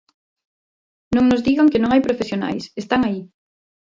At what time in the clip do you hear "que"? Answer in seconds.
1.71-1.81